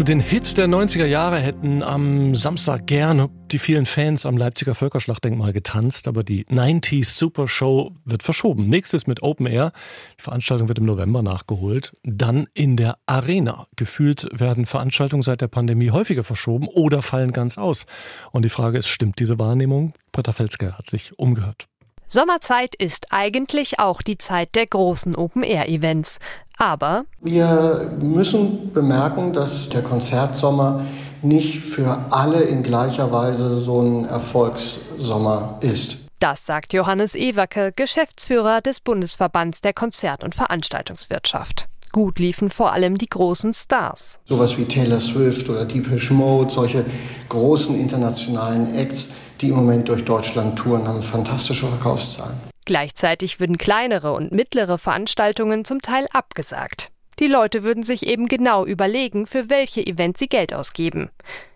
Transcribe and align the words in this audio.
Zu 0.00 0.04
den 0.04 0.20
Hits 0.20 0.54
der 0.54 0.66
90er 0.66 1.04
Jahre 1.04 1.38
hätten 1.38 1.82
am 1.82 2.34
Samstag 2.34 2.86
gerne 2.86 3.28
die 3.50 3.58
vielen 3.58 3.84
Fans 3.84 4.24
am 4.24 4.38
Leipziger 4.38 4.74
Völkerschlachtdenkmal 4.74 5.52
getanzt, 5.52 6.08
aber 6.08 6.24
die 6.24 6.46
90s 6.46 7.18
Super 7.18 7.46
Show 7.46 7.92
wird 8.06 8.22
verschoben. 8.22 8.70
Nächstes 8.70 9.06
mit 9.06 9.22
Open 9.22 9.44
Air. 9.44 9.72
Die 10.18 10.22
Veranstaltung 10.22 10.68
wird 10.68 10.78
im 10.78 10.86
November 10.86 11.20
nachgeholt. 11.20 11.92
Dann 12.02 12.46
in 12.54 12.78
der 12.78 12.96
Arena. 13.04 13.66
Gefühlt 13.76 14.26
werden 14.32 14.64
Veranstaltungen 14.64 15.22
seit 15.22 15.42
der 15.42 15.48
Pandemie 15.48 15.90
häufiger 15.90 16.24
verschoben 16.24 16.66
oder 16.66 17.02
fallen 17.02 17.32
ganz 17.32 17.58
aus. 17.58 17.84
Und 18.32 18.46
die 18.46 18.48
Frage 18.48 18.78
ist, 18.78 18.88
stimmt 18.88 19.18
diese 19.18 19.38
Wahrnehmung? 19.38 19.92
Britta 20.12 20.32
Felske 20.32 20.78
hat 20.78 20.86
sich 20.86 21.18
umgehört. 21.18 21.68
Sommerzeit 22.12 22.74
ist 22.74 23.12
eigentlich 23.12 23.78
auch 23.78 24.02
die 24.02 24.18
Zeit 24.18 24.56
der 24.56 24.66
großen 24.66 25.14
Open-Air-Events. 25.14 26.18
Aber 26.60 27.06
wir 27.22 27.90
müssen 28.02 28.70
bemerken, 28.74 29.32
dass 29.32 29.70
der 29.70 29.82
Konzertsommer 29.82 30.84
nicht 31.22 31.56
für 31.58 31.98
alle 32.10 32.42
in 32.42 32.62
gleicher 32.62 33.10
Weise 33.12 33.56
so 33.56 33.80
ein 33.80 34.04
Erfolgssommer 34.04 35.58
ist. 35.62 36.08
Das 36.18 36.44
sagt 36.44 36.74
Johannes 36.74 37.14
Ewacke, 37.14 37.72
Geschäftsführer 37.74 38.60
des 38.60 38.80
Bundesverbands 38.80 39.62
der 39.62 39.72
Konzert- 39.72 40.22
und 40.22 40.34
Veranstaltungswirtschaft. 40.34 41.66
Gut 41.92 42.18
liefen 42.18 42.50
vor 42.50 42.72
allem 42.72 42.98
die 42.98 43.08
großen 43.08 43.54
Stars. 43.54 44.20
Sowas 44.26 44.58
wie 44.58 44.66
Taylor 44.66 45.00
Swift 45.00 45.48
oder 45.48 45.64
Deepish 45.64 46.10
Mode, 46.10 46.50
solche 46.50 46.84
großen 47.30 47.80
internationalen 47.80 48.74
Acts, 48.74 49.12
die 49.40 49.48
im 49.48 49.56
Moment 49.56 49.88
durch 49.88 50.04
Deutschland 50.04 50.58
touren, 50.58 50.86
haben 50.86 51.00
fantastische 51.00 51.66
Verkaufszahlen. 51.66 52.49
Gleichzeitig 52.70 53.40
würden 53.40 53.58
kleinere 53.58 54.12
und 54.12 54.30
mittlere 54.30 54.78
Veranstaltungen 54.78 55.64
zum 55.64 55.82
Teil 55.82 56.06
abgesagt. 56.12 56.92
Die 57.18 57.26
Leute 57.26 57.64
würden 57.64 57.82
sich 57.82 58.06
eben 58.06 58.28
genau 58.28 58.64
überlegen, 58.64 59.26
für 59.26 59.50
welche 59.50 59.84
Events 59.84 60.20
sie 60.20 60.28
Geld 60.28 60.54
ausgeben. 60.54 61.10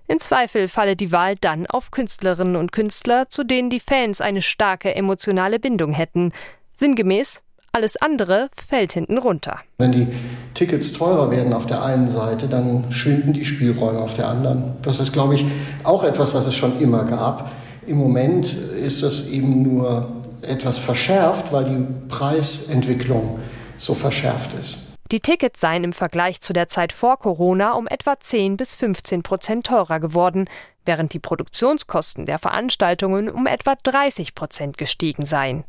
Im 0.08 0.18
Zweifel 0.18 0.66
falle 0.66 0.96
die 0.96 1.12
Wahl 1.12 1.36
dann 1.40 1.68
auf 1.68 1.92
Künstlerinnen 1.92 2.56
und 2.56 2.72
Künstler, 2.72 3.28
zu 3.28 3.44
denen 3.44 3.70
die 3.70 3.78
Fans 3.78 4.20
eine 4.20 4.42
starke 4.42 4.92
emotionale 4.96 5.60
Bindung 5.60 5.92
hätten. 5.92 6.32
Sinngemäß, 6.74 7.42
alles 7.70 7.96
andere 7.96 8.48
fällt 8.56 8.94
hinten 8.94 9.18
runter. 9.18 9.60
Wenn 9.78 9.92
die 9.92 10.08
Tickets 10.54 10.94
teurer 10.94 11.30
werden 11.30 11.52
auf 11.52 11.66
der 11.66 11.84
einen 11.84 12.08
Seite, 12.08 12.48
dann 12.48 12.90
schwinden 12.90 13.32
die 13.32 13.44
Spielräume 13.44 14.00
auf 14.00 14.14
der 14.14 14.26
anderen. 14.26 14.72
Das 14.82 14.98
ist, 14.98 15.12
glaube 15.12 15.36
ich, 15.36 15.46
auch 15.84 16.02
etwas, 16.02 16.34
was 16.34 16.48
es 16.48 16.56
schon 16.56 16.80
immer 16.80 17.04
gab. 17.04 17.52
Im 17.86 17.98
Moment 17.98 18.52
ist 18.52 19.02
es 19.02 19.28
eben 19.28 19.62
nur 19.62 20.23
etwas 20.48 20.78
verschärft, 20.78 21.53
weil 21.53 21.64
die 21.64 21.87
Preisentwicklung 22.09 23.39
so 23.77 23.95
verschärft 23.95 24.55
ist. 24.55 24.95
Die 25.11 25.20
Tickets 25.20 25.61
seien 25.61 25.84
im 25.84 25.92
Vergleich 25.92 26.41
zu 26.41 26.53
der 26.53 26.69
Zeit 26.69 26.92
vor 26.92 27.19
Corona 27.19 27.73
um 27.73 27.87
etwa 27.87 28.19
10 28.19 28.56
bis 28.56 28.72
15 28.75 29.22
Prozent 29.22 29.67
teurer 29.67 30.00
geworden, 30.00 30.48
während 30.87 31.12
die 31.12 31.19
Produktionskosten 31.19 32.27
der 32.27 32.39
Veranstaltungen 32.39 33.28
um 33.28 33.47
etwa 33.47 33.75
30 33.83 34.34
Prozent 34.34 34.78
gestiegen 34.78 35.27
seien. 35.27 35.65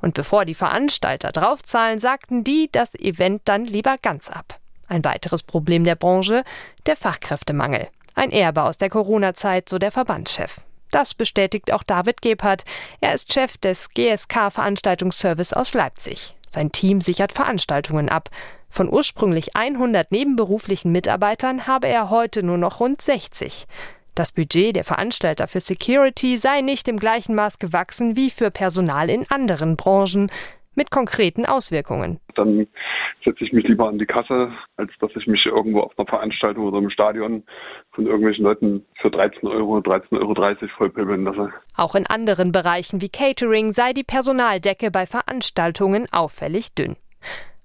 Und 0.00 0.14
bevor 0.14 0.44
die 0.44 0.54
Veranstalter 0.54 1.30
draufzahlen, 1.30 2.00
sagten 2.00 2.42
die 2.42 2.68
das 2.72 2.94
Event 2.96 3.42
dann 3.44 3.64
lieber 3.64 3.96
ganz 4.02 4.28
ab. 4.28 4.58
Ein 4.88 5.04
weiteres 5.04 5.42
Problem 5.44 5.84
der 5.84 5.94
Branche, 5.94 6.42
der 6.86 6.96
Fachkräftemangel. 6.96 7.88
Ein 8.14 8.32
Erbe 8.32 8.64
aus 8.64 8.76
der 8.76 8.90
Corona-Zeit, 8.90 9.68
so 9.68 9.78
der 9.78 9.92
Verbandschef. 9.92 10.60
Das 10.92 11.14
bestätigt 11.14 11.72
auch 11.72 11.82
David 11.82 12.22
Gebhardt. 12.22 12.64
Er 13.00 13.14
ist 13.14 13.32
Chef 13.32 13.56
des 13.56 13.88
GSK 13.94 14.52
Veranstaltungsservice 14.52 15.54
aus 15.54 15.74
Leipzig. 15.74 16.36
Sein 16.48 16.70
Team 16.70 17.00
sichert 17.00 17.32
Veranstaltungen 17.32 18.10
ab. 18.10 18.28
Von 18.68 18.92
ursprünglich 18.92 19.56
100 19.56 20.12
nebenberuflichen 20.12 20.92
Mitarbeitern 20.92 21.66
habe 21.66 21.88
er 21.88 22.10
heute 22.10 22.42
nur 22.42 22.58
noch 22.58 22.80
rund 22.80 23.00
60. 23.00 23.66
Das 24.14 24.32
Budget 24.32 24.76
der 24.76 24.84
Veranstalter 24.84 25.48
für 25.48 25.60
Security 25.60 26.36
sei 26.36 26.60
nicht 26.60 26.86
im 26.88 26.98
gleichen 26.98 27.34
Maß 27.34 27.58
gewachsen 27.58 28.14
wie 28.14 28.28
für 28.28 28.50
Personal 28.50 29.08
in 29.08 29.24
anderen 29.30 29.76
Branchen 29.76 30.30
mit 30.74 30.90
konkreten 30.90 31.46
Auswirkungen. 31.46 32.20
Dann 32.34 32.66
setze 33.24 33.44
ich 33.44 33.52
mich 33.52 33.66
lieber 33.66 33.88
an 33.88 33.98
die 33.98 34.06
Kasse, 34.06 34.52
als 34.76 34.90
dass 35.00 35.10
ich 35.16 35.26
mich 35.26 35.44
irgendwo 35.46 35.80
auf 35.80 35.98
einer 35.98 36.08
Veranstaltung 36.08 36.66
oder 36.66 36.78
im 36.78 36.90
Stadion 36.90 37.44
von 37.92 38.06
irgendwelchen 38.06 38.44
Leuten 38.44 38.84
für 39.00 39.10
13 39.10 39.48
Euro, 39.48 39.78
13,30 39.78 40.20
Euro 40.20 40.68
vollpöbeln 40.76 41.24
lasse. 41.24 41.52
Auch 41.76 41.94
in 41.94 42.06
anderen 42.06 42.52
Bereichen 42.52 43.00
wie 43.00 43.08
Catering 43.08 43.72
sei 43.72 43.92
die 43.92 44.04
Personaldecke 44.04 44.90
bei 44.90 45.06
Veranstaltungen 45.06 46.06
auffällig 46.12 46.74
dünn. 46.74 46.96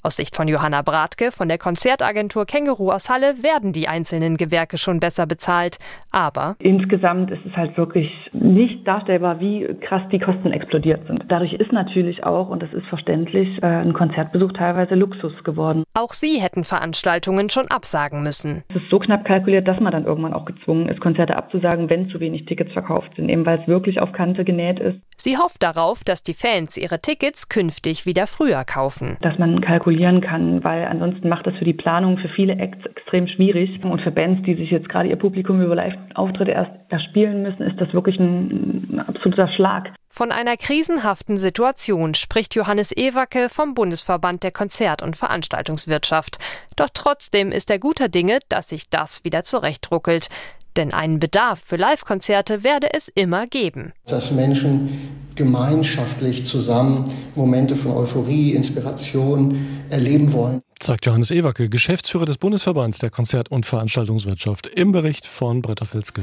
Aus 0.04 0.16
Sicht 0.16 0.36
von 0.36 0.48
Johanna 0.48 0.84
Bratke 0.84 1.32
von 1.32 1.50
der 1.50 1.58
Konzertagentur 1.58 2.46
Känguru 2.46 2.92
aus 2.92 3.10
Halle 3.10 3.44
werden 3.44 3.74
die 3.74 3.88
einzelnen 3.88 4.38
Gewerke 4.38 4.78
schon 4.78 5.00
besser 5.00 5.26
bezahlt. 5.26 5.80
Aber 6.12 6.56
insgesamt 6.60 7.32
ist 7.32 7.46
es 7.46 7.56
halt 7.58 7.76
wirklich 7.78 8.10
nicht 8.32 8.88
darstellbar, 8.88 9.40
wie 9.40 9.68
krass 9.82 10.04
die 10.12 10.20
Kosten 10.20 10.52
explodiert 10.52 11.06
sind. 11.08 11.26
Dadurch 11.30 11.54
ist 11.54 11.72
natürlich 11.72 12.24
auch, 12.24 12.50
und 12.50 12.62
das 12.62 12.72
ist 12.74 12.86
verständlich, 12.88 13.62
äh, 13.64 13.66
ein 13.66 13.94
Konzertbesuch 13.94 14.54
teilweise 14.54 14.94
Luxus 14.94 15.34
geworden. 15.44 15.84
Auch 15.96 16.14
sie 16.14 16.40
hätten 16.40 16.64
Veranstaltungen 16.64 17.50
schon 17.50 17.66
absagen 17.70 18.22
müssen. 18.22 18.64
Es 18.70 18.76
ist 18.76 18.90
so 18.92 19.00
knapp 19.00 19.26
kalkuliert, 19.26 19.68
dass 19.68 19.80
man 19.80 19.92
dann 19.92 20.06
irgendwann 20.06 20.34
auch 20.34 20.46
gezwungen 20.46 20.90
ist, 20.90 21.02
Konzerte 21.02 21.36
abzusagen, 21.36 21.90
wenn 21.90 22.10
zu 22.10 22.20
wenig 22.20 22.46
Tickets 22.46 22.72
verkauft 22.72 23.12
sind, 23.16 23.30
eben 23.30 23.46
weil 23.46 23.60
es 23.60 23.68
wirklich 23.68 24.00
auf 24.00 24.12
Kante 24.12 24.46
genäht 24.46 24.80
ist. 24.80 25.00
Sie 25.28 25.38
hofft 25.38 25.62
darauf, 25.62 26.06
dass 26.06 26.24
die 26.24 26.34
Fans 26.34 26.78
ihre 26.78 27.02
Tickets 27.02 27.50
künftig 27.50 28.06
wieder 28.06 28.28
früher 28.28 28.64
kaufen. 28.64 29.18
Dass 29.20 29.38
man 29.38 29.60
kalkulieren 29.60 30.22
kann, 30.22 30.64
weil 30.64 30.86
ansonsten 30.86 31.28
macht 31.28 31.46
das 31.46 31.54
für 31.56 31.66
die 31.66 31.74
Planung 31.74 32.18
für 32.18 32.30
viele 32.30 32.54
Acts 32.54 32.86
extrem 32.86 33.28
schwierig. 33.28 33.84
Und 33.84 34.00
für 34.00 34.12
Bands, 34.12 34.44
die 34.46 34.56
sich 34.56 34.72
jetzt 34.72 34.88
gerade 34.88 35.10
ihr 35.10 35.18
Publikum 35.18 35.62
über 35.62 35.76
Live-Auftritte 35.76 36.52
erst 36.52 36.72
erspielen 36.88 37.44
müssen, 37.44 37.64
ist 37.64 37.76
das 37.78 37.92
wirklich 37.92 38.18
ein, 38.18 38.88
ein 38.90 39.00
absoluter 39.02 39.50
Schlag. 39.50 39.92
Von 40.08 40.32
einer 40.32 40.56
krisenhaften 40.56 41.36
Situation 41.36 42.14
spricht 42.14 42.56
Johannes 42.56 42.96
Ewacke 42.96 43.50
vom 43.50 43.74
Bundesverband 43.74 44.44
der 44.44 44.52
Konzert- 44.52 45.04
und 45.04 45.18
Veranstaltungswirtschaft. 45.18 46.38
Doch 46.78 46.88
trotzdem 46.94 47.52
ist 47.52 47.70
er 47.70 47.80
guter 47.80 48.08
Dinge, 48.08 48.40
dass 48.48 48.70
sich 48.70 48.90
das 48.90 49.26
wieder 49.26 49.44
zurechtruckelt. 49.44 50.30
Denn 50.78 50.94
einen 50.94 51.20
Bedarf 51.20 51.60
für 51.66 51.76
Live-Konzerte 51.76 52.64
werde 52.64 52.94
es 52.94 53.08
immer 53.08 53.48
geben. 53.48 53.94
Dass 54.06 54.32
Menschen 54.32 54.90
gemeinschaftlich 55.34 56.46
zusammen 56.46 57.06
Momente 57.36 57.76
von 57.76 57.92
Euphorie, 57.92 58.54
Inspiration 58.54 59.84
erleben 59.90 60.34
wollen. 60.34 60.62
Sagt 60.82 61.06
Johannes 61.06 61.32
Ewacke, 61.32 61.70
Geschäftsführer 61.70 62.26
des 62.26 62.38
Bundesverbands 62.38 63.00
der 63.00 63.10
Konzert- 63.10 63.50
und 63.50 63.66
Veranstaltungswirtschaft 63.66 64.68
im 64.68 64.92
Bericht 64.92 65.26
von 65.26 65.62
Britta 65.62 65.86
Filzke. 65.86 66.22